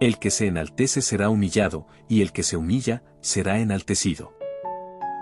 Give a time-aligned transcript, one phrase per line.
[0.00, 4.32] El que se enaltece será humillado, y el que se humilla, será enaltecido.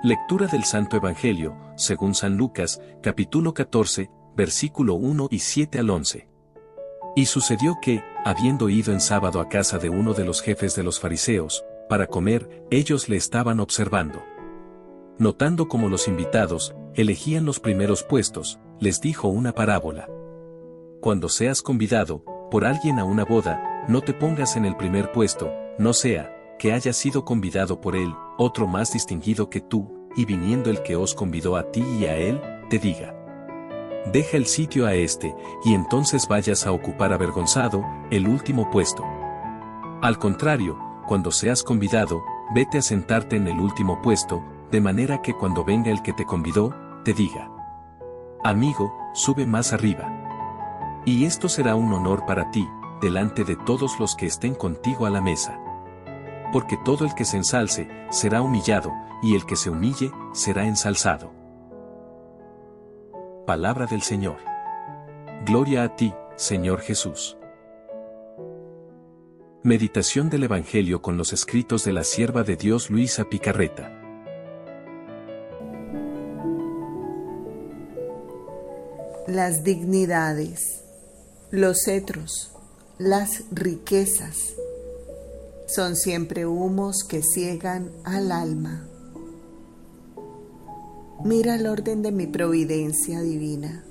[0.03, 6.29] Lectura del Santo Evangelio, según San Lucas, capítulo 14, versículo 1 y 7 al 11.
[7.15, 10.83] Y sucedió que, habiendo ido en sábado a casa de uno de los jefes de
[10.83, 14.25] los fariseos, para comer, ellos le estaban observando.
[15.19, 20.09] Notando cómo los invitados, elegían los primeros puestos, les dijo una parábola.
[21.01, 25.53] Cuando seas convidado, por alguien a una boda, no te pongas en el primer puesto,
[25.79, 30.71] no sea, que hayas sido convidado por él, otro más distinguido que tú, y viniendo
[30.71, 33.15] el que os convidó a ti y a él, te diga.
[34.13, 39.05] Deja el sitio a este, y entonces vayas a ocupar avergonzado el último puesto.
[40.01, 42.23] Al contrario, cuando seas convidado,
[42.55, 46.25] vete a sentarte en el último puesto, de manera que cuando venga el que te
[46.25, 46.75] convidó,
[47.05, 47.51] te diga.
[48.45, 51.03] Amigo, sube más arriba.
[51.05, 52.69] Y esto será un honor para ti,
[53.03, 55.59] delante de todos los que estén contigo a la mesa.
[56.53, 61.33] Porque todo el que se ensalce, será humillado, y el que se humille, será ensalzado.
[63.47, 64.37] Palabra del Señor.
[65.45, 67.37] Gloria a ti, Señor Jesús.
[69.65, 73.99] Meditación del Evangelio con los escritos de la sierva de Dios Luisa Picarreta.
[79.27, 80.85] Las dignidades,
[81.51, 82.53] los cetros,
[82.99, 84.37] las riquezas,
[85.67, 88.87] son siempre humos que ciegan al alma.
[91.25, 93.85] Mira el orden de mi providencia divina.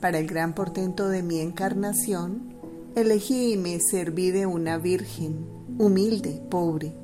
[0.00, 2.54] Para el gran portento de mi encarnación,
[2.96, 5.46] elegí y me serví de una virgen,
[5.78, 6.94] humilde, pobre,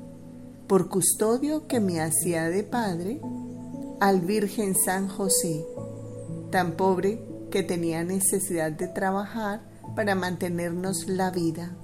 [0.67, 3.21] por custodio que me hacía de padre,
[3.99, 5.65] al Virgen San José,
[6.51, 11.75] tan pobre que tenía necesidad de trabajar para mantenernos la vida.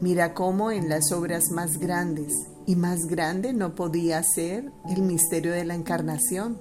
[0.00, 2.32] Mira cómo en las obras más grandes
[2.66, 6.58] y más grande no podía ser el misterio de la encarnación.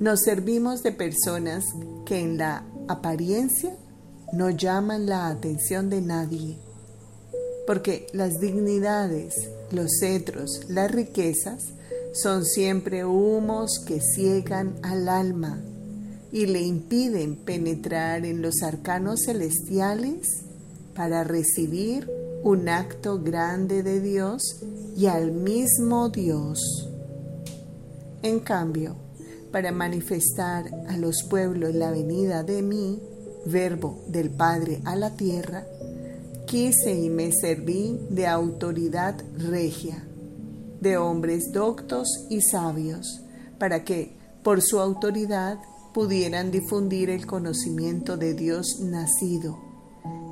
[0.00, 1.64] Nos servimos de personas
[2.06, 3.76] que en la apariencia
[4.32, 6.58] no llaman la atención de nadie,
[7.66, 9.34] porque las dignidades,
[9.70, 11.62] los cetros, las riquezas
[12.14, 15.62] son siempre humos que ciegan al alma
[16.32, 20.26] y le impiden penetrar en los arcanos celestiales
[20.94, 22.10] para recibir
[22.42, 24.42] un acto grande de Dios
[24.96, 26.88] y al mismo Dios.
[28.22, 28.96] En cambio,
[29.52, 33.00] para manifestar a los pueblos la venida de mí,
[33.44, 35.66] verbo del Padre a la tierra,
[36.46, 40.02] quise y me serví de autoridad regia,
[40.80, 43.22] de hombres doctos y sabios,
[43.58, 45.58] para que, por su autoridad,
[45.92, 49.58] pudieran difundir el conocimiento de Dios nacido,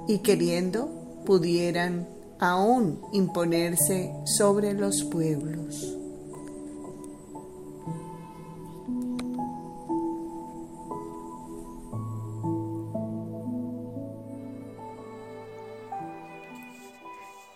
[0.09, 0.88] y queriendo
[1.26, 5.97] pudieran aún imponerse sobre los pueblos.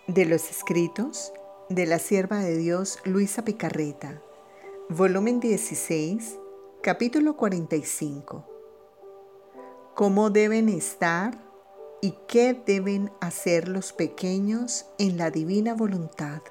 [0.06, 1.32] De los escritos
[1.70, 4.22] de la sierva de Dios Luisa Picarreta,
[4.88, 6.38] volumen 16,
[6.84, 8.44] capítulo 45.
[9.94, 11.32] ¿Cómo deben estar
[12.02, 16.42] y qué deben hacer los pequeños en la divina voluntad.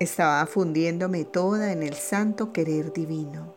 [0.00, 3.54] Estaba fundiéndome toda en el santo querer divino,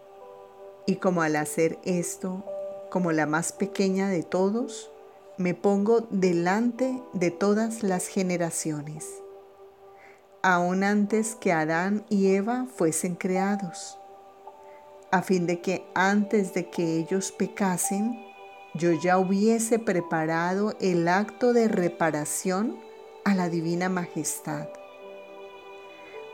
[0.85, 2.43] y como al hacer esto,
[2.91, 4.91] como la más pequeña de todos,
[5.39, 9.23] me pongo delante de todas las generaciones,
[10.45, 13.97] aún antes que Adán y Eva fuesen creados
[15.15, 18.21] a fin de que antes de que ellos pecasen,
[18.73, 22.77] yo ya hubiese preparado el acto de reparación
[23.23, 24.67] a la divina majestad.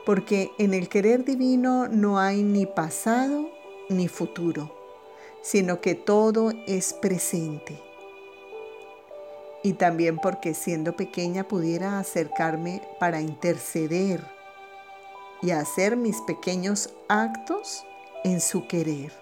[0.04, 3.48] Porque en el querer divino no hay ni pasado
[3.88, 4.74] ni futuro,
[5.42, 7.91] sino que todo es presente.
[9.62, 14.20] Y también porque siendo pequeña pudiera acercarme para interceder
[15.40, 17.84] y hacer mis pequeños actos
[18.24, 19.12] en su querer,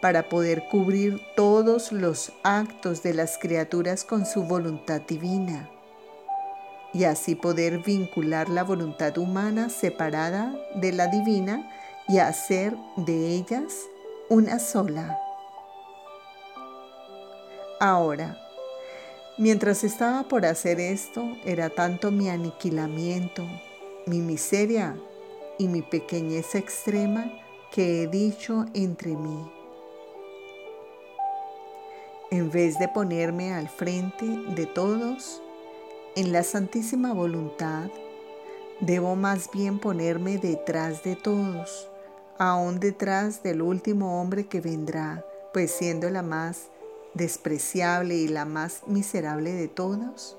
[0.00, 5.70] para poder cubrir todos los actos de las criaturas con su voluntad divina
[6.92, 11.70] y así poder vincular la voluntad humana separada de la divina
[12.08, 13.86] y hacer de ellas
[14.28, 15.18] una sola.
[17.78, 18.36] Ahora,
[19.40, 23.42] mientras estaba por hacer esto, era tanto mi aniquilamiento,
[24.06, 25.00] mi miseria
[25.58, 27.32] y mi pequeñez extrema
[27.72, 29.50] que he dicho entre mí.
[32.30, 35.42] En vez de ponerme al frente de todos,
[36.16, 37.88] en la santísima voluntad,
[38.80, 41.88] debo más bien ponerme detrás de todos,
[42.38, 46.68] aún detrás del último hombre que vendrá, pues siendo la más
[47.14, 50.36] despreciable y la más miserable de todos,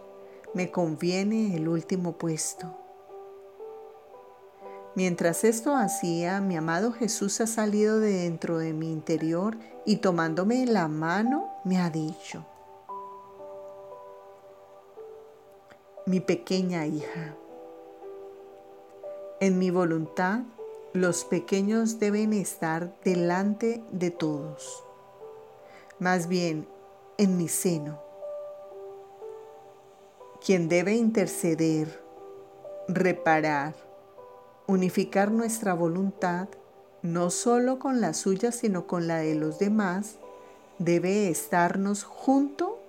[0.54, 2.76] me conviene el último puesto.
[4.94, 10.66] Mientras esto hacía, mi amado Jesús ha salido de dentro de mi interior y tomándome
[10.66, 12.46] la mano me ha dicho,
[16.06, 17.36] mi pequeña hija,
[19.40, 20.42] en mi voluntad
[20.94, 24.84] los pequeños deben estar delante de todos,
[26.02, 26.68] más bien
[27.20, 28.02] en mi seno.
[30.44, 32.04] Quien debe interceder,
[32.88, 33.76] reparar,
[34.66, 36.48] unificar nuestra voluntad,
[37.04, 40.16] no solo con la suya, sino con la de los demás,
[40.80, 42.80] debe estarnos junto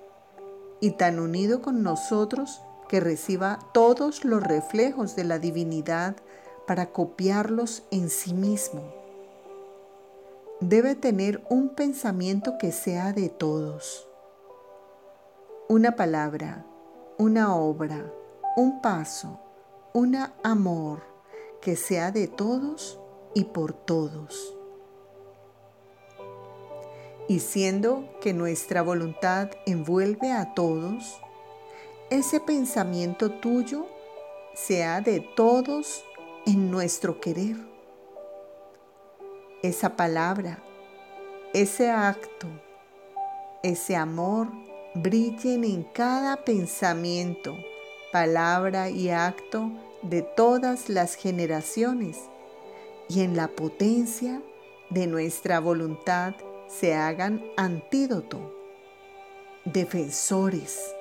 [0.80, 6.16] y tan unido con nosotros que reciba todos los reflejos de la divinidad
[6.66, 9.01] para copiarlos en sí mismo.
[10.64, 14.08] Debe tener un pensamiento que sea de todos.
[15.68, 16.64] Una palabra,
[17.18, 18.12] una obra,
[18.54, 19.40] un paso,
[19.92, 21.02] un amor,
[21.60, 23.00] que sea de todos
[23.34, 24.56] y por todos.
[27.26, 31.20] Y siendo que nuestra voluntad envuelve a todos,
[32.08, 33.86] ese pensamiento tuyo
[34.54, 36.04] sea de todos
[36.46, 37.71] en nuestro querer.
[39.62, 40.58] Esa palabra,
[41.54, 42.48] ese acto,
[43.62, 44.48] ese amor
[44.92, 47.56] brillen en cada pensamiento,
[48.10, 49.70] palabra y acto
[50.02, 52.18] de todas las generaciones
[53.08, 54.42] y en la potencia
[54.90, 56.34] de nuestra voluntad
[56.66, 58.52] se hagan antídoto,
[59.64, 60.92] defensores,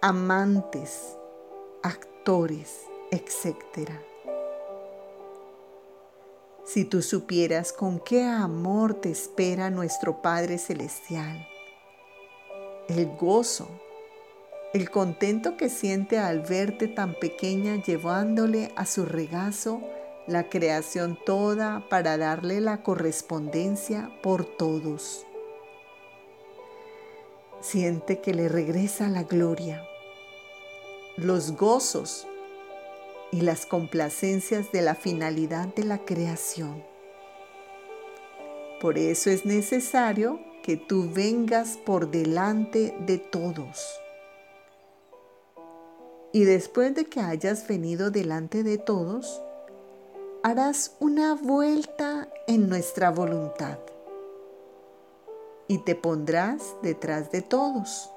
[0.00, 1.16] amantes,
[1.84, 2.80] actores,
[3.12, 3.90] etc.
[6.74, 11.46] Si tú supieras con qué amor te espera nuestro Padre Celestial,
[12.88, 13.68] el gozo
[14.72, 19.82] el contento que siente al verte tan pequeña llevándole a su regazo
[20.26, 25.24] la creación toda para darle la correspondencia por todos.
[27.60, 29.80] Siente que le regresa la gloria,
[31.16, 32.26] los gozos
[33.34, 36.84] y las complacencias de la finalidad de la creación.
[38.80, 44.00] Por eso es necesario que tú vengas por delante de todos
[46.32, 49.42] y después de que hayas venido delante de todos,
[50.44, 53.78] harás una vuelta en nuestra voluntad
[55.66, 58.10] y te pondrás detrás de todos.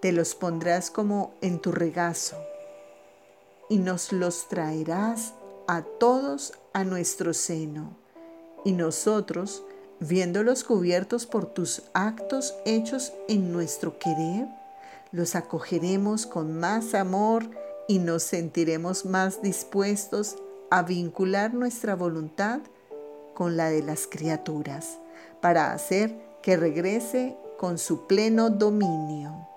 [0.00, 2.36] Te los pondrás como en tu regazo
[3.70, 5.32] y nos los traerás
[5.66, 7.96] a todos a nuestro seno
[8.64, 9.62] y nosotros,
[10.00, 14.48] viéndolos cubiertos por tus actos hechos en nuestro querer,
[15.12, 17.48] los acogeremos con más amor
[17.88, 20.36] y nos sentiremos más dispuestos
[20.70, 22.60] a vincular nuestra voluntad
[23.34, 24.98] con la de las criaturas
[25.40, 29.48] para hacer que regrese con su pleno dominio.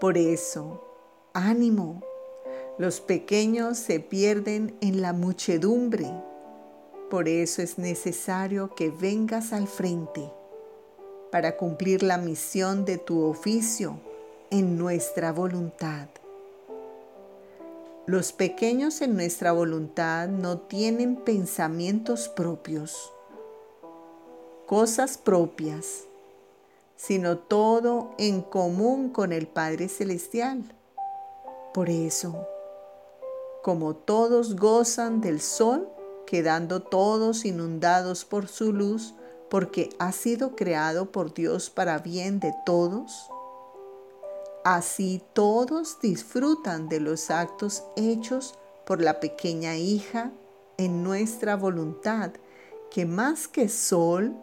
[0.00, 0.87] Por eso,
[1.32, 2.02] ánimo,
[2.78, 6.10] los pequeños se pierden en la muchedumbre.
[7.10, 10.30] Por eso es necesario que vengas al frente
[11.32, 13.98] para cumplir la misión de tu oficio
[14.50, 16.08] en nuestra voluntad.
[18.06, 23.12] Los pequeños en nuestra voluntad no tienen pensamientos propios,
[24.66, 26.04] cosas propias,
[26.96, 30.77] sino todo en común con el Padre Celestial.
[31.72, 32.46] Por eso,
[33.62, 35.88] como todos gozan del sol,
[36.26, 39.14] quedando todos inundados por su luz,
[39.50, 43.30] porque ha sido creado por Dios para bien de todos,
[44.64, 50.32] así todos disfrutan de los actos hechos por la pequeña hija
[50.76, 52.32] en nuestra voluntad,
[52.90, 54.34] que más que sol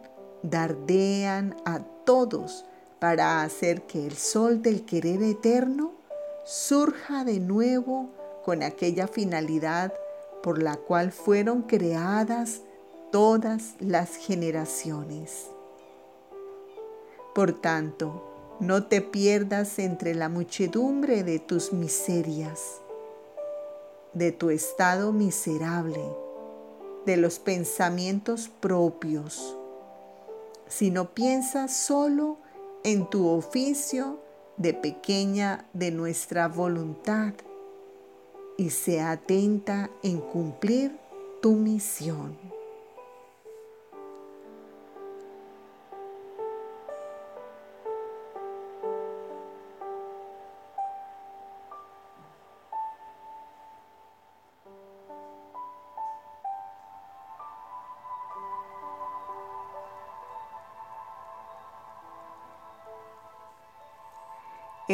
[0.42, 2.64] dardean a todos
[3.00, 5.92] para hacer que el sol del querer eterno
[6.46, 8.08] surja de nuevo
[8.44, 9.92] con aquella finalidad
[10.44, 12.60] por la cual fueron creadas
[13.10, 15.46] todas las generaciones.
[17.34, 18.22] Por tanto,
[18.60, 22.80] no te pierdas entre la muchedumbre de tus miserias,
[24.12, 26.00] de tu estado miserable,
[27.06, 29.56] de los pensamientos propios,
[30.68, 32.36] sino piensa solo
[32.84, 34.20] en tu oficio
[34.56, 37.34] de pequeña de nuestra voluntad
[38.56, 40.96] y sea atenta en cumplir
[41.42, 42.55] tu misión.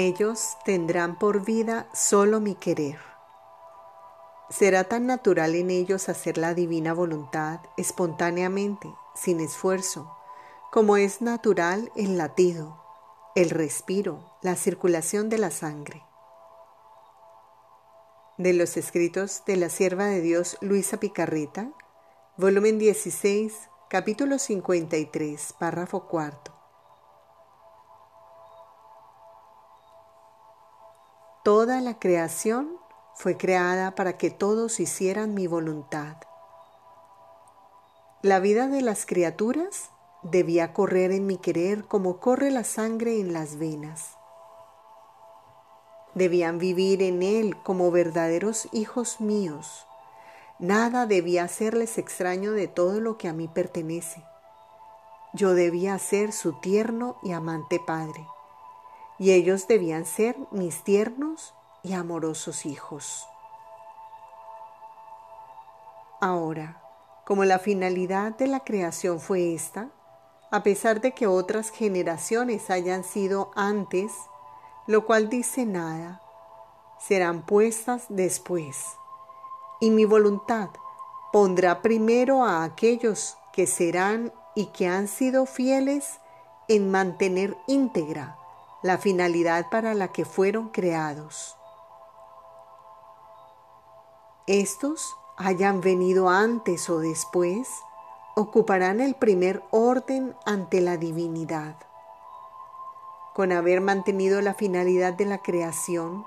[0.05, 2.99] Ellos tendrán por vida solo mi querer.
[4.51, 10.13] Será tan natural en ellos hacer la divina voluntad espontáneamente, sin esfuerzo,
[10.73, 12.83] como es natural el latido,
[13.37, 16.03] el respiro, la circulación de la sangre.
[18.39, 21.71] De los escritos de la sierva de Dios Luisa Picarreta,
[22.37, 23.55] volumen 16,
[23.89, 26.62] capítulo 53, párrafo cuarto.
[31.43, 32.79] Toda la creación
[33.17, 36.19] fue creada para que todos hicieran mi voluntad.
[38.23, 39.91] La vida de las criaturas
[40.23, 44.17] debía correr en mi querer como corre la sangre en las venas.
[46.15, 49.85] Debían vivir en él como verdaderos hijos míos.
[50.61, 54.23] Nada debía hacerles extraño de todo lo que a mí pertenece.
[55.35, 58.29] Yo debía ser su tierno y amante padre
[59.23, 63.25] y ellos debían ser mis tiernos y amorosos hijos.
[66.21, 66.83] Ahora,
[67.25, 69.91] como la finalidad de la creación fue esta,
[70.51, 74.11] a pesar de que otras generaciones hayan sido antes,
[74.89, 76.21] lo cual dice nada,
[76.99, 78.77] serán puestas después.
[79.81, 80.71] Y mi voluntad
[81.33, 86.19] pondrá primero a aquellos que serán y que han sido fieles
[86.67, 88.37] en mantener íntegra
[88.83, 91.57] la finalidad para la que fueron creados.
[94.47, 97.69] Estos, hayan venido antes o después,
[98.35, 101.77] ocuparán el primer orden ante la divinidad.
[103.35, 106.27] Con haber mantenido la finalidad de la creación,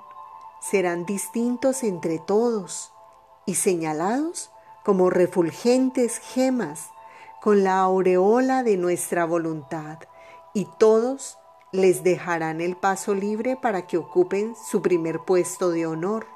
[0.59, 2.93] serán distintos entre todos
[3.45, 4.49] y señalados
[4.83, 6.89] como refulgentes gemas
[7.41, 9.99] con la aureola de nuestra voluntad,
[10.53, 11.37] y todos
[11.71, 16.27] les dejarán el paso libre para que ocupen su primer puesto de honor.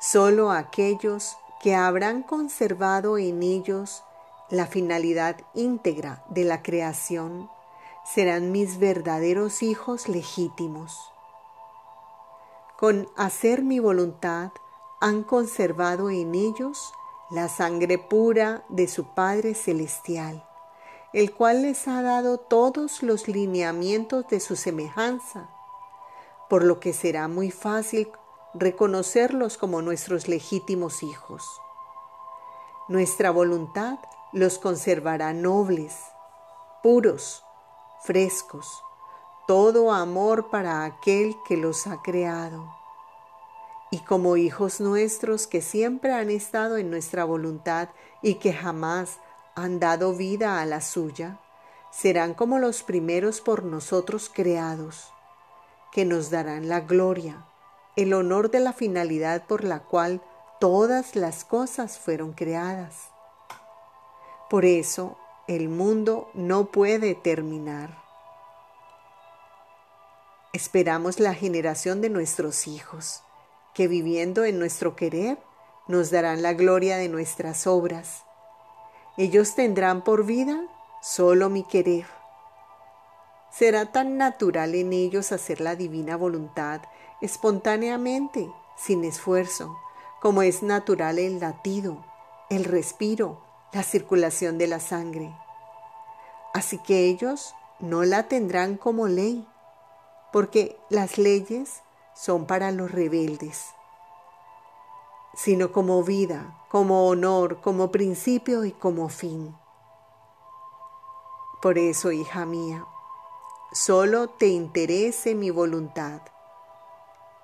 [0.00, 4.04] Solo aquellos que habrán conservado en ellos
[4.48, 7.50] la finalidad íntegra de la creación
[8.04, 11.12] serán mis verdaderos hijos legítimos.
[12.78, 14.52] Con hacer mi voluntad
[15.00, 16.92] han conservado en ellos
[17.30, 20.46] la sangre pura de su Padre Celestial,
[21.12, 25.50] el cual les ha dado todos los lineamientos de su semejanza,
[26.48, 28.10] por lo que será muy fácil
[28.54, 31.44] reconocerlos como nuestros legítimos hijos.
[32.88, 33.98] Nuestra voluntad
[34.32, 35.94] los conservará nobles,
[36.82, 37.44] puros,
[38.02, 38.82] frescos,
[39.46, 42.77] todo amor para aquel que los ha creado
[43.90, 47.88] y como hijos nuestros que siempre han estado en nuestra voluntad
[48.22, 49.18] y que jamás
[49.54, 51.40] han dado vida a la suya,
[51.90, 55.12] serán como los primeros por nosotros creados,
[55.90, 57.46] que nos darán la gloria,
[57.96, 60.22] el honor de la finalidad por la cual
[60.60, 63.08] todas las cosas fueron creadas.
[64.50, 65.16] Por eso
[65.46, 68.02] el mundo no puede terminar.
[70.52, 73.22] Esperamos la generación de nuestros hijos
[73.78, 75.38] que viviendo en nuestro querer
[75.86, 78.24] nos darán la gloria de nuestras obras.
[79.16, 80.60] Ellos tendrán por vida
[81.00, 82.04] solo mi querer.
[83.52, 86.80] Será tan natural en ellos hacer la divina voluntad
[87.20, 89.78] espontáneamente, sin esfuerzo,
[90.20, 92.04] como es natural el latido,
[92.50, 93.40] el respiro,
[93.72, 95.32] la circulación de la sangre.
[96.52, 99.46] Así que ellos no la tendrán como ley,
[100.32, 101.84] porque las leyes
[102.18, 103.74] son para los rebeldes,
[105.34, 109.54] sino como vida, como honor, como principio y como fin.
[111.62, 112.84] Por eso, hija mía,
[113.72, 116.22] solo te interese mi voluntad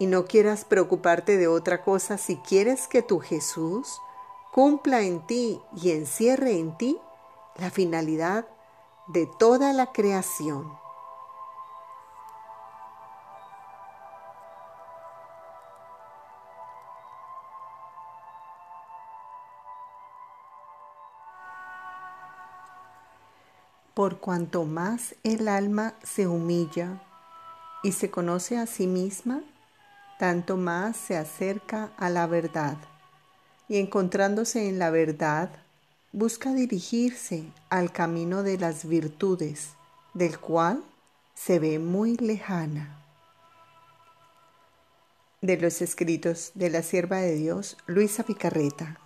[0.00, 4.00] y no quieras preocuparte de otra cosa si quieres que tu Jesús
[4.52, 6.98] cumpla en ti y encierre en ti
[7.56, 8.48] la finalidad
[9.06, 10.83] de toda la creación.
[24.04, 27.00] Por cuanto más el alma se humilla
[27.82, 29.42] y se conoce a sí misma,
[30.18, 32.76] tanto más se acerca a la verdad.
[33.66, 35.48] Y encontrándose en la verdad,
[36.12, 39.70] busca dirigirse al camino de las virtudes,
[40.12, 40.84] del cual
[41.34, 43.02] se ve muy lejana.
[45.40, 49.00] De los escritos de la sierva de Dios, Luisa Picarreta.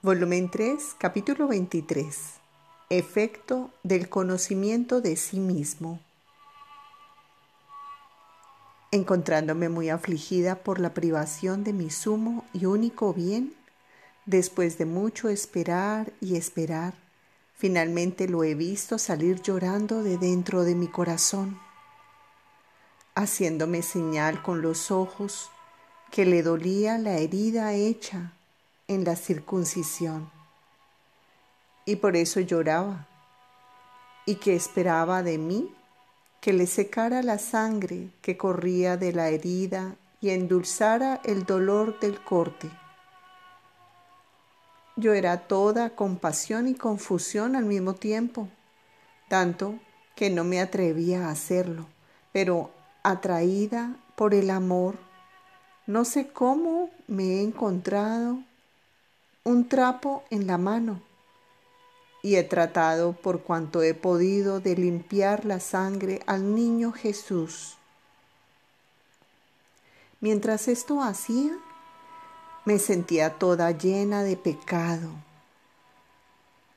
[0.00, 2.43] Volumen 3, capítulo 23.
[2.90, 6.00] Efecto del conocimiento de sí mismo.
[8.90, 13.54] Encontrándome muy afligida por la privación de mi sumo y único bien,
[14.26, 16.92] después de mucho esperar y esperar,
[17.56, 21.58] finalmente lo he visto salir llorando de dentro de mi corazón,
[23.14, 25.48] haciéndome señal con los ojos
[26.10, 28.34] que le dolía la herida hecha
[28.88, 30.43] en la circuncisión.
[31.86, 33.06] Y por eso lloraba
[34.26, 35.74] y que esperaba de mí
[36.40, 42.22] que le secara la sangre que corría de la herida y endulzara el dolor del
[42.22, 42.70] corte.
[44.96, 48.48] Yo era toda compasión y confusión al mismo tiempo,
[49.28, 49.78] tanto
[50.14, 51.86] que no me atrevía a hacerlo,
[52.32, 52.70] pero
[53.02, 54.96] atraída por el amor,
[55.86, 58.38] no sé cómo me he encontrado
[59.42, 61.02] un trapo en la mano
[62.24, 67.76] y he tratado por cuanto he podido de limpiar la sangre al niño Jesús.
[70.22, 71.52] Mientras esto hacía,
[72.64, 75.10] me sentía toda llena de pecado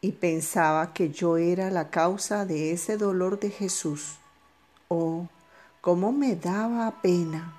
[0.02, 4.18] y pensaba que yo era la causa de ese dolor de Jesús.
[4.90, 5.30] Oh,
[5.80, 7.54] cómo me daba pena.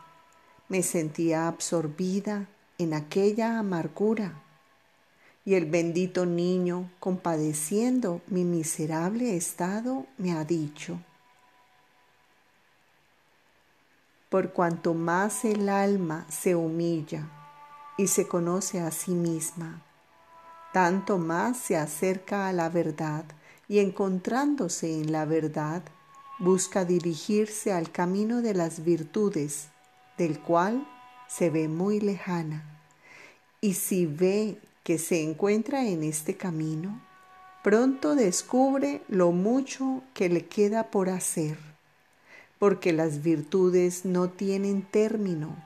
[0.68, 4.42] Me sentía absorbida en aquella amargura
[5.48, 11.00] y el bendito niño, compadeciendo mi miserable estado, me ha dicho,
[14.28, 17.30] por cuanto más el alma se humilla
[17.96, 19.82] y se conoce a sí misma,
[20.74, 23.24] tanto más se acerca a la verdad
[23.68, 25.82] y encontrándose en la verdad,
[26.40, 29.68] busca dirigirse al camino de las virtudes,
[30.18, 30.87] del cual
[31.26, 32.74] se ve muy lejana.
[33.62, 36.98] Y si ve que se encuentra en este camino,
[37.62, 41.59] pronto descubre lo mucho que le queda por hacer,
[42.59, 45.62] porque las virtudes no tienen término,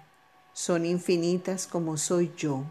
[0.55, 2.65] son infinitas como soy yo.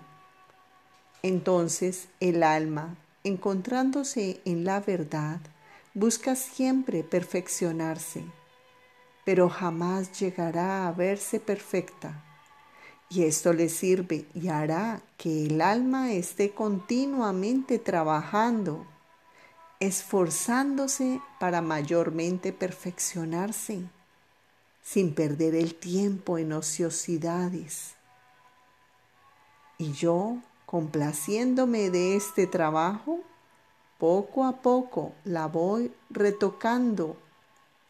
[1.23, 5.39] Entonces el alma, encontrándose en la verdad,
[5.93, 8.25] busca siempre perfeccionarse,
[9.23, 12.25] pero jamás llegará a verse perfecta
[13.13, 18.85] y esto le sirve y hará que el alma esté continuamente trabajando,
[19.81, 23.81] esforzándose para mayormente perfeccionarse,
[24.81, 27.95] sin perder el tiempo en ociosidades.
[29.77, 33.19] Y yo, complaciéndome de este trabajo,
[33.97, 37.17] poco a poco la voy retocando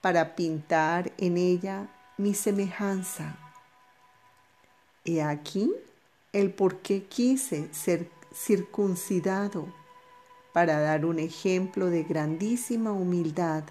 [0.02, 3.41] para pintar en ella mi semejanza
[5.04, 5.74] He aquí
[6.32, 9.68] el por qué quise ser circuncidado,
[10.54, 13.64] para dar un ejemplo de grandísima humildad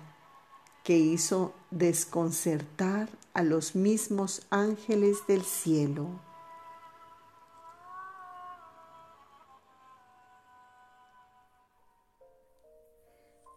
[0.82, 6.08] que hizo desconcertar a los mismos ángeles del cielo.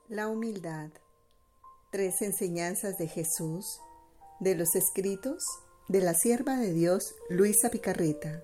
[0.10, 0.92] La humildad.
[1.92, 3.80] Tres enseñanzas de Jesús
[4.40, 5.44] de los escritos
[5.88, 8.42] de la sierva de Dios Luisa Picarreta.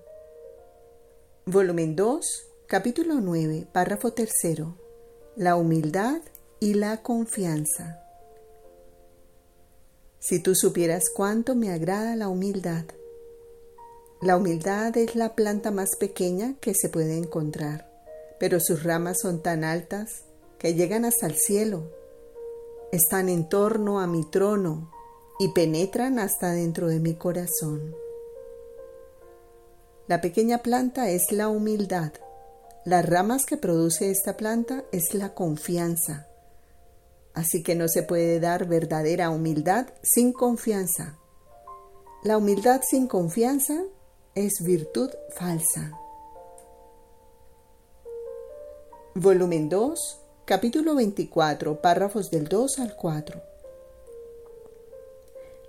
[1.46, 2.24] Volumen 2,
[2.66, 4.76] capítulo 9, párrafo tercero.
[5.36, 6.20] La humildad
[6.60, 8.04] y la confianza.
[10.18, 12.84] Si tú supieras cuánto me agrada la humildad.
[14.20, 17.90] La humildad es la planta más pequeña que se puede encontrar,
[18.38, 20.24] pero sus ramas son tan altas
[20.58, 21.90] que llegan hasta el cielo.
[22.92, 24.92] Están en torno a mi trono
[25.40, 27.96] y penetran hasta dentro de mi corazón.
[30.06, 32.12] La pequeña planta es la humildad.
[32.84, 36.28] Las ramas que produce esta planta es la confianza.
[37.32, 41.18] Así que no se puede dar verdadera humildad sin confianza.
[42.22, 43.82] La humildad sin confianza
[44.34, 45.98] es virtud falsa.
[49.14, 53.49] Volumen 2, capítulo 24, párrafos del 2 al 4.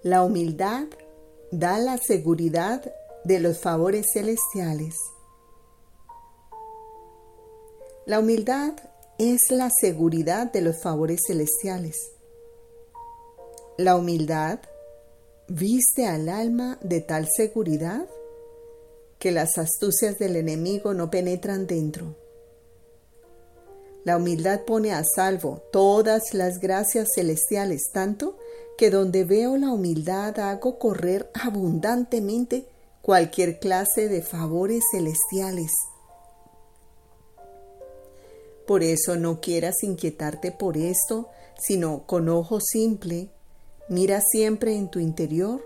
[0.04, 0.88] La humildad
[1.52, 2.92] da la seguridad
[3.24, 4.96] de los favores celestiales.
[8.08, 8.74] La humildad
[9.20, 11.98] es la seguridad de los favores celestiales.
[13.78, 14.62] La humildad
[15.48, 18.08] viste al alma de tal seguridad
[19.20, 22.16] que las astucias del enemigo no penetran dentro.
[24.04, 28.40] La humildad pone a salvo todas las gracias celestiales, tanto
[28.78, 32.66] que donde veo la humildad hago correr abundantemente
[33.02, 35.72] cualquier clase de favores celestiales.
[38.66, 41.30] Por eso no quieras inquietarte por esto,
[41.60, 43.30] sino con ojo simple,
[43.90, 45.62] mira siempre en tu interior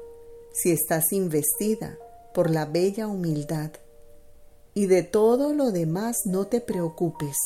[0.53, 1.97] si estás investida
[2.33, 3.71] por la bella humildad.
[4.73, 7.37] Y de todo lo demás no te preocupes.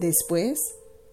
[0.00, 0.58] Después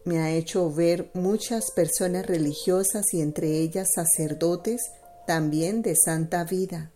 [0.05, 4.81] me ha hecho ver muchas personas religiosas y entre ellas sacerdotes
[5.25, 6.91] también de santa vida,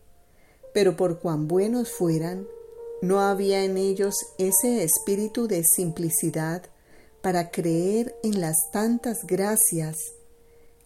[0.73, 2.47] pero por cuán buenos fueran,
[3.01, 6.63] no había en ellos ese espíritu de simplicidad
[7.21, 9.95] para creer en las tantas gracias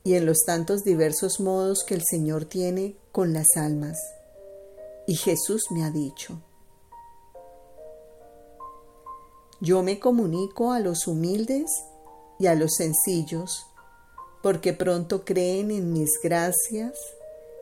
[0.03, 3.97] y en los tantos diversos modos que el Señor tiene con las almas.
[5.07, 6.41] Y Jesús me ha dicho,
[9.59, 11.69] yo me comunico a los humildes
[12.41, 13.67] y a los sencillos,
[14.41, 16.93] porque pronto creen en mis gracias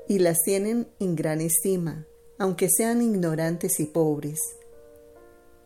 [0.08, 4.39] y las tienen en gran estima, aunque sean ignorantes y pobres.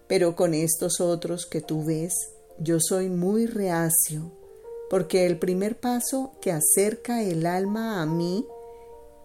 [0.07, 2.13] Pero con estos otros que tú ves,
[2.57, 4.31] yo soy muy reacio,
[4.89, 8.47] porque el primer paso que acerca el alma a mí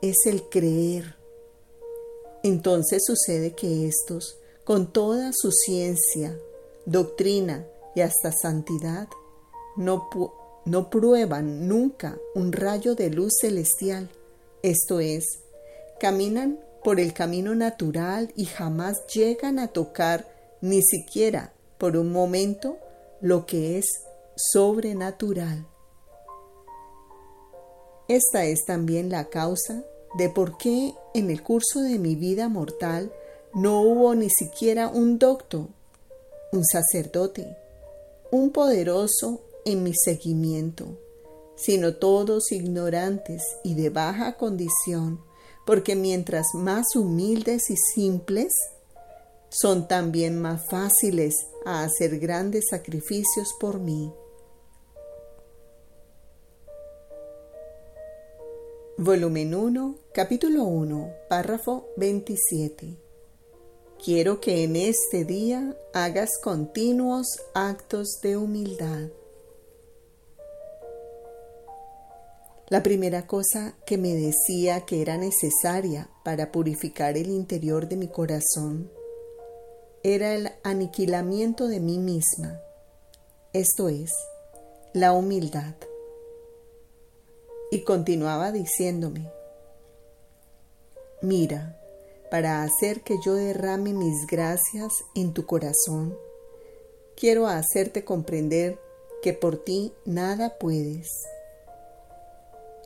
[0.03, 1.17] es el creer.
[2.43, 6.39] Entonces sucede que estos, con toda su ciencia,
[6.85, 9.09] doctrina y hasta santidad,
[9.79, 10.11] no,
[10.67, 14.11] no prueban nunca un rayo de luz celestial,
[14.63, 15.25] esto es,
[15.99, 20.27] caminan por el camino natural y jamás llegan a tocar
[20.61, 22.77] ni siquiera por un momento
[23.21, 23.87] lo que es
[24.37, 25.67] sobrenatural.
[28.09, 29.83] Esta es también la causa
[30.17, 33.13] de por qué en el curso de mi vida mortal
[33.55, 35.69] no hubo ni siquiera un doctor
[36.51, 37.57] un sacerdote,
[38.31, 40.99] un poderoso en mi seguimiento,
[41.57, 45.21] sino todos ignorantes y de baja condición,
[45.67, 48.53] porque mientras más humildes y simples,
[49.51, 54.13] son también más fáciles a hacer grandes sacrificios por mí.
[58.97, 62.97] Volumen 1, capítulo 1, párrafo 27.
[64.05, 69.09] Quiero que en este día hagas continuos actos de humildad.
[72.71, 78.09] La primera cosa que me decía que era necesaria para purificar el interior de mi
[78.09, 78.91] corazón
[80.03, 82.61] era el aniquilamiento de mí misma,
[83.55, 84.13] esto es,
[84.93, 85.77] la humildad.
[87.71, 89.31] Y continuaba diciéndome,
[91.23, 91.81] mira,
[92.31, 96.15] para hacer que yo derrame mis gracias en tu corazón,
[97.17, 98.79] quiero hacerte comprender
[99.23, 101.09] que por ti nada puedes.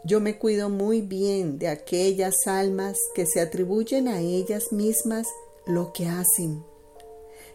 [0.05, 5.29] Yo me cuido muy bien de aquellas almas que se atribuyen a ellas mismas
[5.65, 6.65] lo que hacen,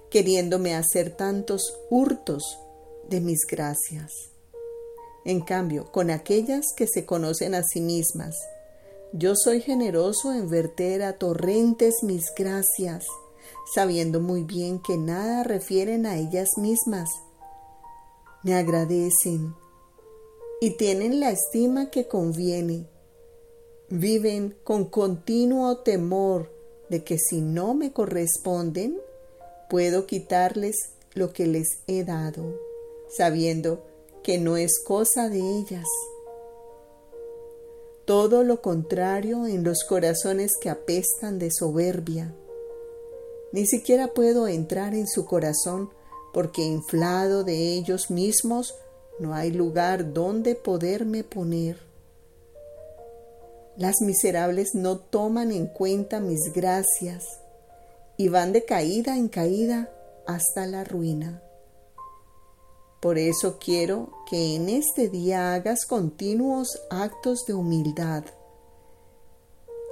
[0.09, 2.57] queriéndome hacer tantos hurtos
[3.09, 4.11] de mis gracias.
[5.25, 8.33] En cambio, con aquellas que se conocen a sí mismas,
[9.11, 13.05] yo soy generoso en verter a torrentes mis gracias,
[13.73, 17.09] sabiendo muy bien que nada refieren a ellas mismas.
[18.43, 19.53] Me agradecen
[20.59, 22.85] y tienen la estima que conviene.
[23.89, 26.51] Viven con continuo temor
[26.89, 28.99] de que si no me corresponden,
[29.69, 30.75] puedo quitarles
[31.13, 32.59] lo que les he dado,
[33.09, 33.83] sabiendo
[34.23, 35.87] que no es cosa de ellas
[38.07, 42.33] todo lo contrario en los corazones que apestan de soberbia.
[43.51, 45.89] Ni siquiera puedo entrar en su corazón
[46.33, 48.75] porque inflado de ellos mismos
[49.19, 51.77] no hay lugar donde poderme poner.
[53.77, 57.23] Las miserables no toman en cuenta mis gracias
[58.17, 59.91] y van de caída en caída
[60.25, 61.41] hasta la ruina.
[62.99, 68.23] Por eso quiero que en este día hagas continuos actos de humildad.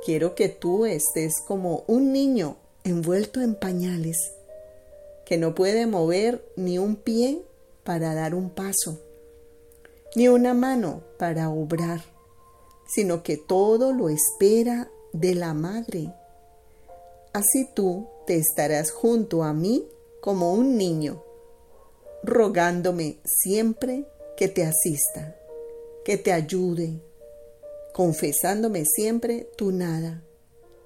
[0.04, 4.18] Quiero que tú estés como un niño envuelto en pañales,
[5.26, 7.44] que no puede mover ni un pie
[7.84, 9.00] para dar un paso,
[10.16, 12.02] ni una mano para obrar,
[12.88, 16.14] sino que todo lo espera de la madre.
[17.34, 19.88] Así tú te estarás junto a mí
[20.22, 21.24] como un niño
[22.24, 25.36] rogándome siempre que te asista,
[26.04, 27.00] que te ayude,
[27.94, 30.24] confesándome siempre tu nada,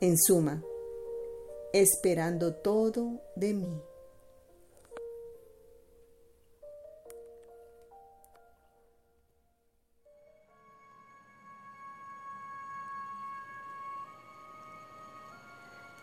[0.02, 0.64] en suma,
[1.72, 3.89] esperando todo de mí.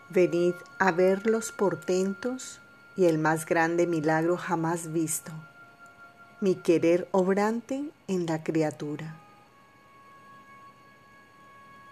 [0.09, 2.61] Venid a ver los portentos
[2.95, 5.33] y el más grande milagro jamás visto,
[6.39, 9.17] mi querer obrante en la criatura.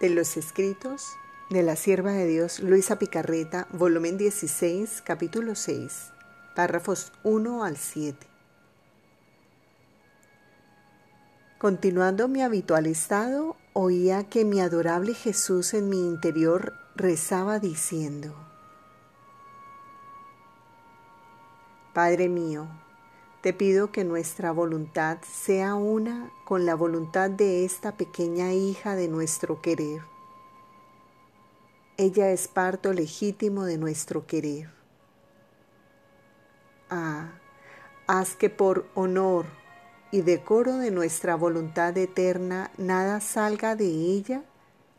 [0.00, 1.06] De los escritos
[1.50, 6.12] de la sierva de Dios Luisa Picarreta, volumen 16, capítulo 6,
[6.54, 8.26] párrafos 1 al 7.
[11.58, 18.34] Continuando mi habitual estado, oía que mi adorable Jesús en mi interior rezaba diciendo,
[21.92, 22.68] Padre mío,
[23.42, 29.08] te pido que nuestra voluntad sea una con la voluntad de esta pequeña hija de
[29.08, 30.02] nuestro querer.
[31.98, 34.70] Ella es parto legítimo de nuestro querer.
[36.88, 37.32] Ah,
[38.06, 39.46] haz que por honor
[40.10, 44.42] y decoro de nuestra voluntad eterna nada salga de ella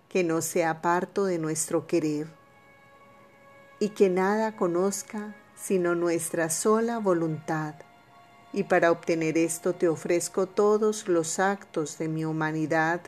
[0.09, 2.27] que no sea parto de nuestro querer
[3.79, 7.75] y que nada conozca sino nuestra sola voluntad.
[8.53, 13.01] Y para obtener esto te ofrezco todos los actos de mi humanidad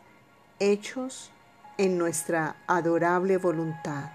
[0.60, 1.32] hechos
[1.78, 4.12] en nuestra adorable voluntad.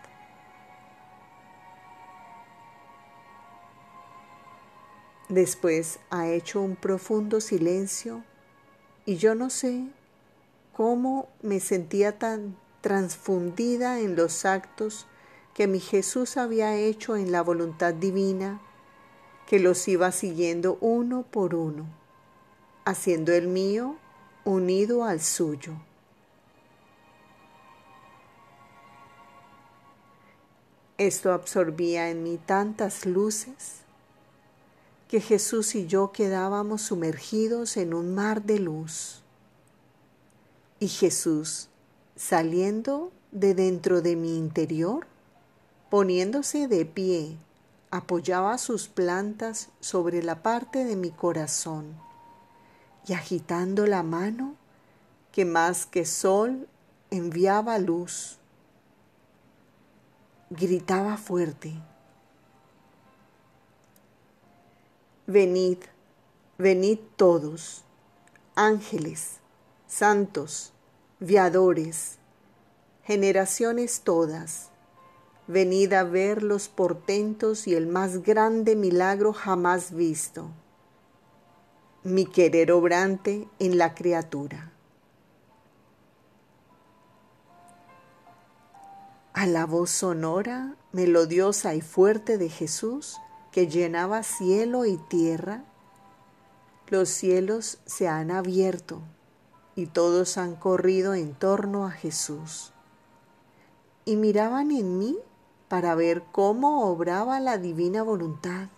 [5.28, 8.22] Después ha hecho un profundo silencio
[9.06, 9.86] y yo no sé
[10.74, 15.06] cómo me sentía tan transfundida en los actos
[15.54, 18.60] que mi Jesús había hecho en la voluntad divina,
[19.46, 21.86] que los iba siguiendo uno por uno,
[22.84, 23.96] haciendo el mío
[24.44, 25.72] unido al suyo.
[30.98, 33.76] Esto absorbía en mí tantas luces
[35.08, 39.22] que Jesús y yo quedábamos sumergidos en un mar de luz.
[40.80, 41.70] Y Jesús
[42.16, 45.06] saliendo de dentro de mi interior,
[45.90, 47.36] poniéndose de pie,
[47.90, 51.94] apoyaba sus plantas sobre la parte de mi corazón
[53.06, 54.54] y agitando la mano
[55.32, 56.68] que más que sol
[57.10, 58.38] enviaba luz,
[60.50, 61.74] gritaba fuerte,
[65.26, 65.78] Venid,
[66.58, 67.82] venid todos,
[68.54, 69.38] ángeles,
[69.86, 70.73] santos,
[71.24, 72.18] viadores,
[73.02, 74.70] generaciones todas,
[75.46, 80.50] venid a ver los portentos y el más grande milagro jamás visto,
[82.02, 84.72] mi querer obrante en la criatura.
[89.32, 93.16] A la voz sonora, melodiosa y fuerte de Jesús,
[93.50, 95.64] que llenaba cielo y tierra,
[96.88, 99.02] los cielos se han abierto
[99.76, 102.72] y todos han corrido en torno a Jesús.
[104.04, 105.18] Y miraban en mí
[105.68, 108.68] para ver cómo obraba la divina voluntad.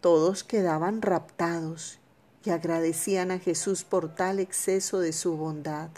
[0.00, 1.98] Todos quedaban raptados
[2.44, 5.90] y agradecían a Jesús por tal exceso de su bondad.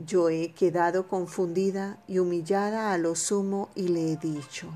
[0.00, 4.68] Yo he quedado confundida y humillada a lo sumo y le he dicho,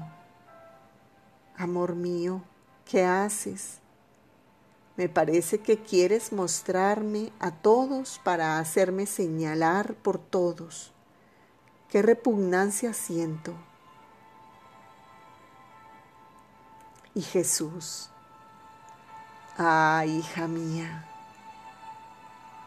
[1.57, 2.43] Amor mío,
[2.85, 3.79] ¿qué haces?
[4.97, 10.93] Me parece que quieres mostrarme a todos para hacerme señalar por todos.
[11.89, 13.55] Qué repugnancia siento.
[17.15, 18.11] Y Jesús,
[19.59, 21.07] ah, hija mía,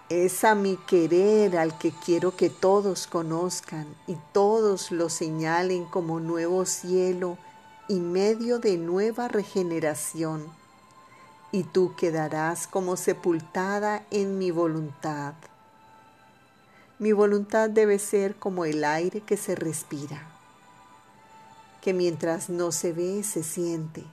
[0.09, 6.19] es a mi querer al que quiero que todos conozcan y todos lo señalen como
[6.19, 7.39] nuevo cielo
[7.87, 10.45] y medio de nueva regeneración,
[11.51, 15.35] y tú quedarás como sepultada en mi voluntad.
[16.97, 20.27] Mi voluntad debe ser como el aire que se respira,
[21.81, 24.03] que mientras no se ve, se siente.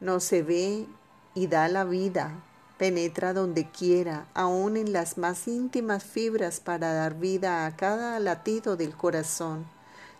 [0.00, 0.86] No se ve
[1.34, 2.32] y da la vida,
[2.76, 8.76] penetra donde quiera, aun en las más íntimas fibras para dar vida a cada latido
[8.76, 9.64] del corazón.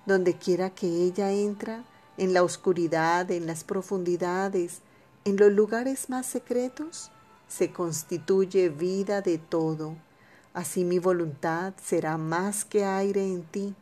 [0.06, 1.82] Donde quiera que ella entra,
[2.16, 4.80] en la oscuridad, en las profundidades,
[5.24, 7.10] en los lugares más secretos,
[7.48, 9.96] se constituye vida de todo.
[10.54, 13.74] Así mi voluntad será más que aire en ti,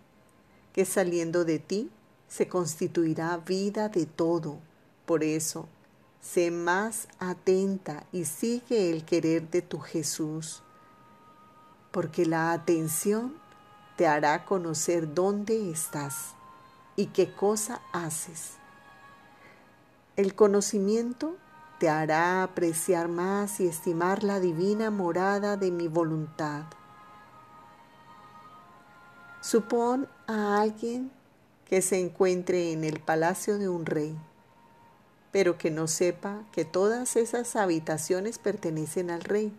[0.72, 1.90] que saliendo de ti
[2.28, 4.58] se constituirá vida de todo.
[5.06, 5.68] Por eso,
[6.20, 10.62] sé más atenta y sigue el querer de tu Jesús,
[11.92, 13.34] porque la atención
[13.96, 16.33] te hará conocer dónde estás
[16.96, 18.54] y qué cosa haces.
[20.16, 21.36] El conocimiento
[21.78, 26.64] te hará apreciar más y estimar la divina morada de mi voluntad.
[29.40, 31.10] Supón a alguien
[31.68, 34.16] que se encuentre en el palacio de un rey,
[35.32, 39.52] pero que no sepa que todas esas habitaciones pertenecen al rey.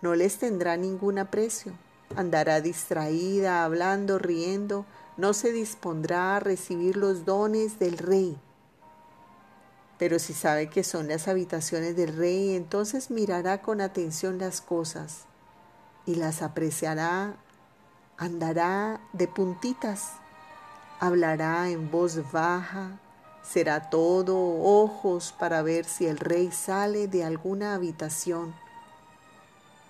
[0.00, 1.72] No les tendrá ningún aprecio.
[2.16, 8.38] Andará distraída, hablando, riendo, no se dispondrá a recibir los dones del rey.
[9.98, 15.24] Pero si sabe que son las habitaciones del rey, entonces mirará con atención las cosas
[16.04, 17.36] y las apreciará,
[18.18, 20.12] andará de puntitas
[21.00, 22.98] hablará en voz baja,
[23.42, 28.54] será todo ojos para ver si el rey sale de alguna habitación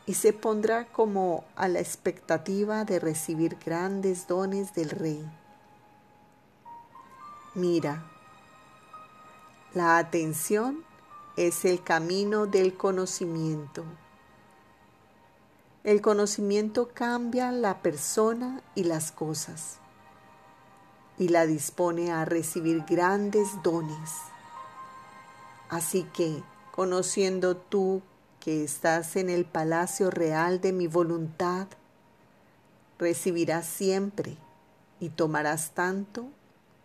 [0.06, 5.28] y se pondrá como a la expectativa de recibir grandes dones del rey.
[7.54, 8.04] Mira,
[9.74, 10.84] la atención
[11.36, 13.84] es el camino del conocimiento.
[15.82, 19.78] El conocimiento cambia la persona y las cosas
[21.18, 24.10] y la dispone a recibir grandes dones.
[25.68, 26.42] Así que,
[26.72, 28.02] conociendo tú
[28.46, 31.66] que estás en el palacio real de mi voluntad,
[32.96, 34.37] recibirás siempre
[35.00, 36.28] y tomarás tanto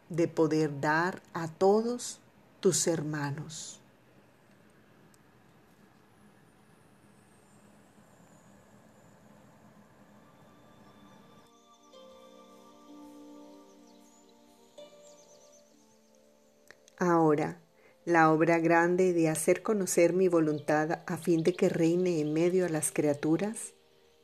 [0.10, 2.20] de poder dar a todos
[2.62, 3.80] tus hermanos.
[16.98, 17.61] Ahora,
[18.12, 22.66] la obra grande de hacer conocer mi voluntad a fin de que reine en medio
[22.66, 23.74] a las criaturas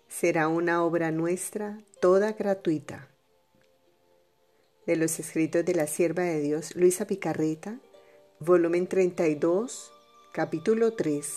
[0.07, 3.07] será una obra nuestra toda gratuita.
[4.85, 7.79] De los escritos de la sierva de Dios Luisa Picarreta,
[8.39, 9.91] volumen 32,
[10.33, 11.27] capítulo 3,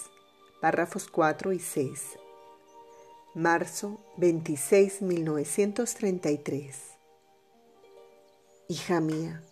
[0.61, 2.19] párrafos 4 y 6.
[3.35, 6.77] Marzo 26, 1933.
[8.69, 9.43] Hija mía,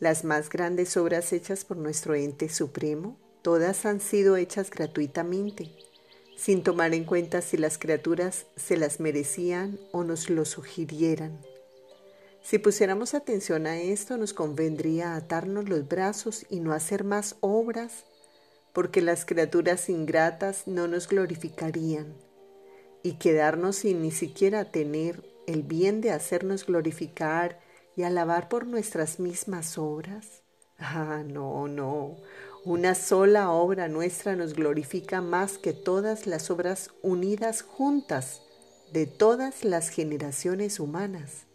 [0.00, 5.72] las más grandes obras hechas por nuestro ente supremo, todas han sido hechas gratuitamente,
[6.36, 11.40] sin tomar en cuenta si las criaturas se las merecían o nos lo sugirieran.
[12.42, 18.04] Si pusiéramos atención a esto, nos convendría atarnos los brazos y no hacer más obras,
[18.72, 22.14] porque las criaturas ingratas no nos glorificarían,
[23.02, 27.58] y quedarnos sin ni siquiera tener el bien de hacernos glorificar
[27.98, 30.44] y alabar por nuestras mismas obras?
[30.78, 32.14] Ah, no, no.
[32.64, 38.40] Una sola obra nuestra nos glorifica más que todas las obras unidas juntas
[38.92, 41.46] de todas las generaciones humanas.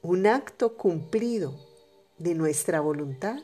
[0.00, 1.54] Un acto cumplido
[2.16, 3.42] de nuestra voluntad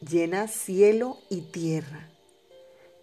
[0.00, 2.08] llena cielo y tierra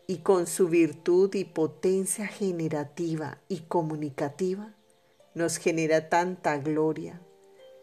[0.07, 4.73] y con su virtud y potencia generativa y comunicativa
[5.35, 7.21] nos genera tanta gloria,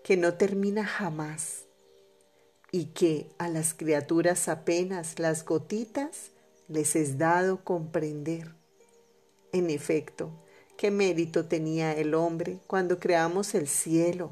[0.09, 1.67] que no termina jamás
[2.73, 6.31] y que a las criaturas apenas las gotitas
[6.67, 8.55] les es dado comprender.
[9.53, 10.31] En efecto,
[10.79, 14.31] ¿qué mérito tenía el hombre cuando creamos el cielo,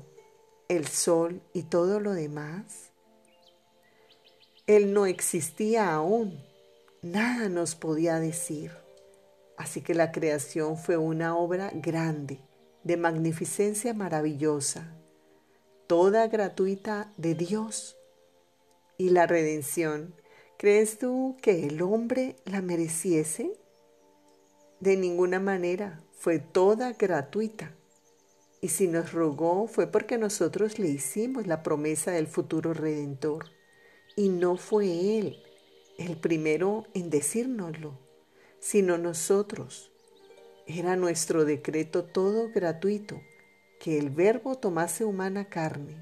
[0.70, 2.90] el sol y todo lo demás?
[4.66, 6.42] Él no existía aún,
[7.02, 8.72] nada nos podía decir.
[9.58, 12.40] Así que la creación fue una obra grande,
[12.82, 14.95] de magnificencia maravillosa,
[15.86, 17.96] toda gratuita de Dios.
[18.98, 20.14] ¿Y la redención?
[20.58, 23.52] ¿Crees tú que el hombre la mereciese?
[24.80, 27.74] De ninguna manera, fue toda gratuita.
[28.60, 33.46] Y si nos rogó fue porque nosotros le hicimos la promesa del futuro redentor.
[34.16, 35.42] Y no fue Él
[35.98, 37.98] el primero en decírnoslo,
[38.58, 39.92] sino nosotros.
[40.66, 43.20] Era nuestro decreto todo gratuito
[43.86, 45.94] que el Verbo tomase humana carne.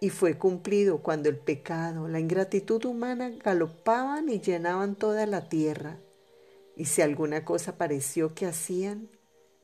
[0.00, 5.98] Y fue cumplido cuando el pecado, la ingratitud humana galopaban y llenaban toda la tierra.
[6.74, 9.10] Y si alguna cosa pareció que hacían,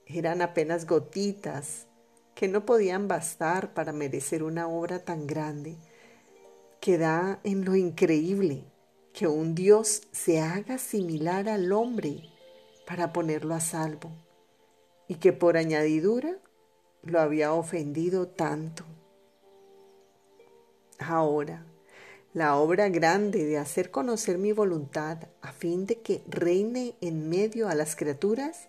[0.04, 1.86] eran apenas gotitas
[2.34, 5.78] que no podían bastar para merecer una obra tan grande,
[6.78, 8.66] que da en lo increíble
[9.14, 12.28] que un Dios se haga similar al hombre
[12.86, 14.10] para ponerlo a salvo,
[15.08, 16.36] y que por añadidura
[17.02, 18.84] lo había ofendido tanto.
[20.98, 21.64] Ahora,
[22.32, 27.68] la obra grande de hacer conocer mi voluntad a fin de que reine en medio
[27.68, 28.68] a las criaturas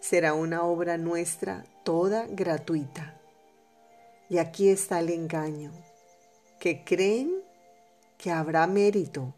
[0.00, 3.20] será una obra nuestra toda gratuita.
[4.28, 5.72] Y aquí está el engaño,
[6.60, 7.42] que creen
[8.16, 9.34] que habrá mérito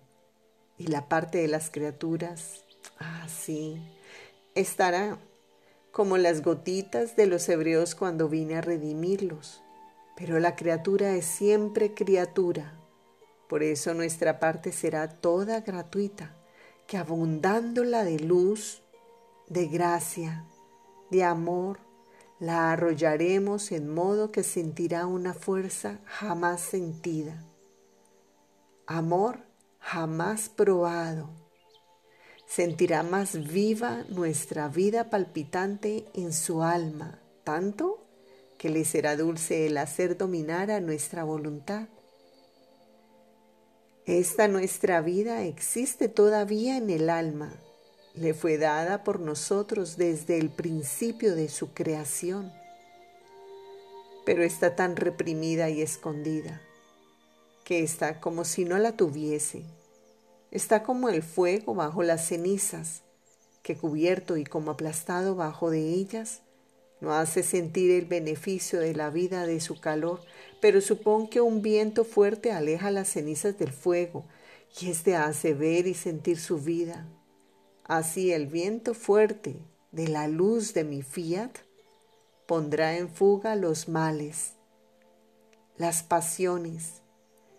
[0.77, 2.65] y la parte de las criaturas,
[2.99, 3.81] ah, sí,
[4.55, 5.19] estará
[5.93, 9.63] como las gotitas de los hebreos cuando vine a redimirlos.
[10.17, 12.83] Pero la criatura es siempre criatura
[13.53, 16.35] por eso nuestra parte será toda gratuita,
[16.87, 18.81] que abundando la de luz,
[19.47, 20.47] de gracia,
[21.11, 21.79] de amor,
[22.41, 27.45] la arrollaremos en modo que sentirá una fuerza jamás sentida.
[28.87, 29.41] Amor
[29.79, 31.29] jamás probado.
[32.55, 38.05] Sentirá más viva nuestra vida palpitante en su alma, tanto
[38.59, 41.89] que le será dulce el hacer dominar a nuestra voluntad
[44.07, 47.53] esta nuestra vida existe todavía en el alma.
[48.15, 52.53] Le fue dada por nosotros desde el principio de su creación,
[54.27, 56.61] pero está tan reprimida y escondida
[57.65, 59.63] que está como si no la tuviese.
[60.53, 63.03] Está como el fuego bajo las cenizas,
[63.63, 66.43] que cubierto y como aplastado bajo de ellas,
[67.01, 70.21] no hace sentir el beneficio de la vida de su calor,
[70.61, 74.27] pero supón que un viento fuerte aleja las cenizas del fuego
[74.79, 77.09] y éste hace ver y sentir su vida.
[77.85, 79.57] Así el viento fuerte
[79.91, 81.51] de la luz de mi fiat
[82.47, 84.53] pondrá en fuga los males,
[85.79, 87.01] las pasiones,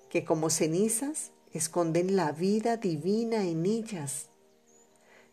[0.09, 4.29] que como cenizas esconden la vida divina en ellas,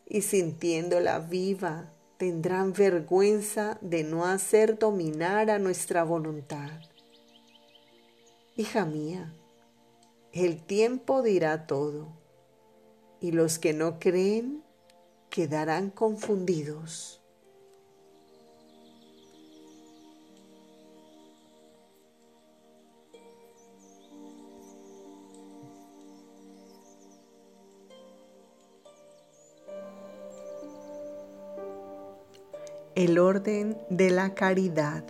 [0.07, 6.81] y sintiéndola viva, tendrán vergüenza de no hacer dominar a nuestra voluntad.
[8.57, 9.33] Hija mía,
[10.33, 12.09] el tiempo dirá todo,
[13.21, 14.63] y los que no creen
[15.31, 17.20] quedarán confundidos.
[33.03, 35.05] El orden de la caridad.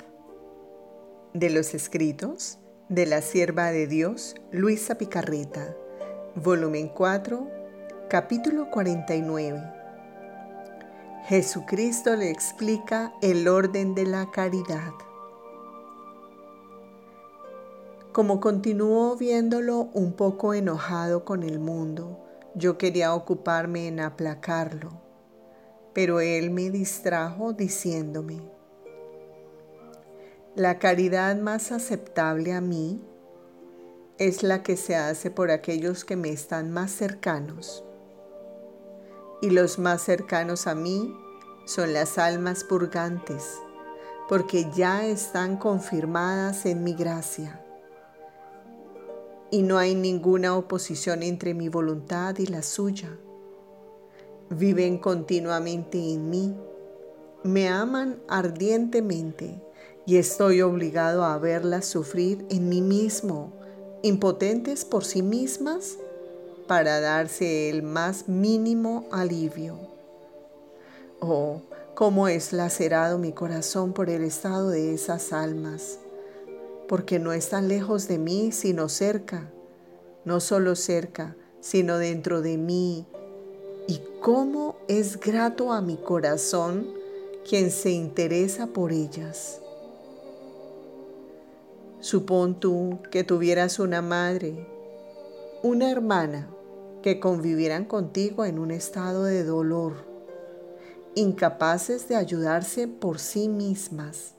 [1.34, 5.74] De los escritos de la sierva de Dios, Luisa Picarreta,
[6.36, 7.48] volumen 4,
[8.08, 9.60] capítulo 49.
[11.24, 14.92] Jesucristo le explica el orden de la caridad.
[18.12, 22.20] Como continuó viéndolo un poco enojado con el mundo,
[22.54, 25.09] yo quería ocuparme en aplacarlo
[25.92, 28.40] pero él me distrajo diciéndome,
[30.56, 33.00] la caridad más aceptable a mí
[34.18, 37.84] es la que se hace por aquellos que me están más cercanos.
[39.40, 41.16] Y los más cercanos a mí
[41.64, 43.58] son las almas purgantes,
[44.28, 47.64] porque ya están confirmadas en mi gracia.
[49.50, 53.18] Y no hay ninguna oposición entre mi voluntad y la suya
[54.50, 56.56] viven continuamente en mí,
[57.44, 59.62] me aman ardientemente
[60.04, 63.52] y estoy obligado a verlas sufrir en mí mismo,
[64.02, 65.96] impotentes por sí mismas,
[66.66, 69.78] para darse el más mínimo alivio.
[71.20, 71.62] Oh,
[71.94, 75.98] cómo es lacerado mi corazón por el estado de esas almas,
[76.88, 79.50] porque no están lejos de mí, sino cerca,
[80.24, 83.06] no solo cerca, sino dentro de mí,
[83.90, 86.86] y cómo es grato a mi corazón
[87.48, 89.60] quien se interesa por ellas.
[91.98, 94.64] Supón tú que tuvieras una madre,
[95.64, 96.48] una hermana,
[97.02, 99.94] que convivieran contigo en un estado de dolor,
[101.16, 104.34] incapaces de ayudarse por sí mismas,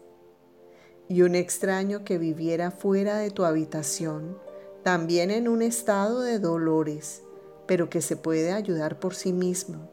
[1.10, 4.38] y un extraño que viviera fuera de tu habitación,
[4.82, 7.24] también en un estado de dolores,
[7.72, 9.90] pero que se puede ayudar por sí mismo.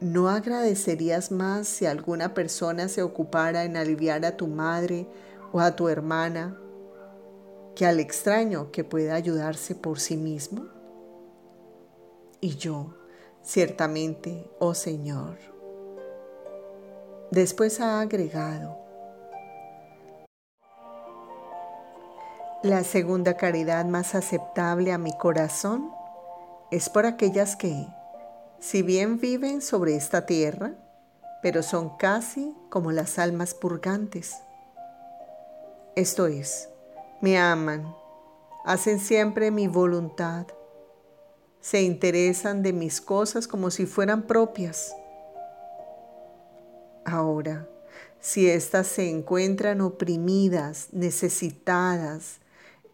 [0.00, 5.08] ¿No agradecerías más si alguna persona se ocupara en aliviar a tu madre
[5.50, 6.60] o a tu hermana
[7.74, 10.66] que al extraño que puede ayudarse por sí mismo?
[12.42, 12.94] Y yo,
[13.42, 15.38] ciertamente, oh Señor.
[17.30, 18.76] Después ha agregado,
[22.62, 25.93] la segunda caridad más aceptable a mi corazón
[26.70, 27.86] es por aquellas que,
[28.58, 30.74] si bien viven sobre esta tierra,
[31.42, 34.34] pero son casi como las almas purgantes.
[35.96, 36.68] Esto es,
[37.20, 37.94] me aman,
[38.64, 40.46] hacen siempre mi voluntad,
[41.60, 44.94] se interesan de mis cosas como si fueran propias.
[47.04, 47.68] Ahora,
[48.20, 52.40] si éstas se encuentran oprimidas, necesitadas,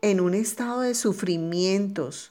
[0.03, 2.30] en un estado de sufrimientos,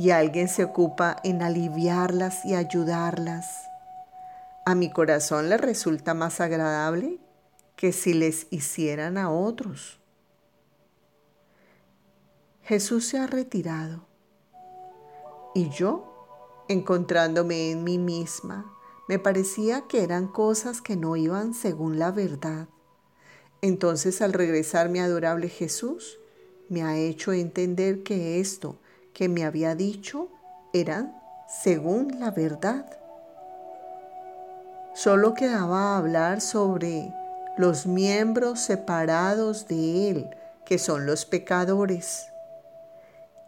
[0.00, 3.68] y alguien se ocupa en aliviarlas y ayudarlas,
[4.64, 7.18] a mi corazón le resulta más agradable
[7.76, 10.00] que si les hicieran a otros.
[12.62, 14.06] Jesús se ha retirado
[15.54, 18.72] y yo, encontrándome en mí misma,
[19.06, 22.68] me parecía que eran cosas que no iban según la verdad.
[23.60, 26.18] Entonces al regresar mi adorable Jesús,
[26.70, 28.78] me ha hecho entender que esto
[29.12, 30.28] que me había dicho
[30.72, 32.86] era según la verdad.
[34.94, 37.14] Solo quedaba hablar sobre
[37.56, 42.28] los miembros separados de Él, que son los pecadores,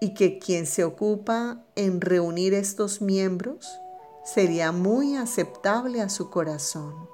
[0.00, 3.80] y que quien se ocupa en reunir estos miembros
[4.24, 7.08] sería muy aceptable a su corazón.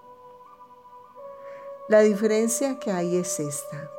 [1.88, 3.90] La diferencia que hay es esta,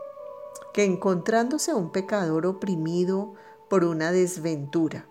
[0.73, 3.33] que encontrándose un pecador oprimido
[3.69, 5.05] por una desventura,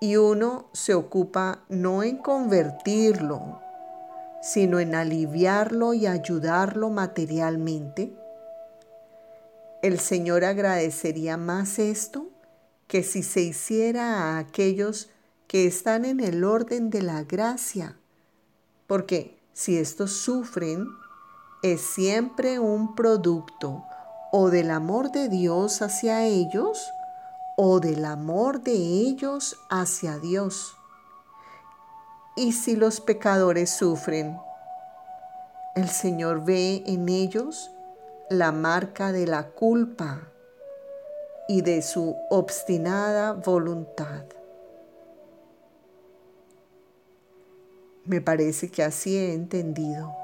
[0.00, 3.60] y uno se ocupa no en convertirlo,
[4.42, 8.12] sino en aliviarlo y ayudarlo materialmente,
[9.82, 12.28] el Señor agradecería más esto
[12.86, 15.10] que si se hiciera a aquellos
[15.46, 17.96] que están en el orden de la gracia,
[18.86, 20.86] porque si estos sufren,
[21.62, 23.84] es siempre un producto
[24.32, 26.90] o del amor de Dios hacia ellos
[27.62, 30.78] o del amor de ellos hacia Dios.
[32.34, 34.38] Y si los pecadores sufren,
[35.76, 37.70] el Señor ve en ellos
[38.30, 40.22] la marca de la culpa
[41.48, 44.24] y de su obstinada voluntad.
[48.06, 50.16] Me parece que así he entendido,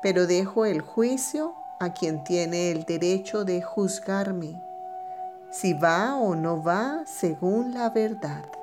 [0.00, 4.69] pero dejo el juicio a quien tiene el derecho de juzgarme,
[5.50, 8.59] si va o no va según la verdad.